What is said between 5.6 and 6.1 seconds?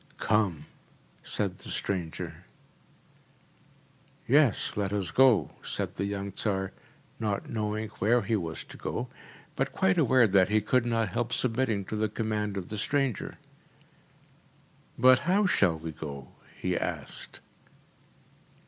said the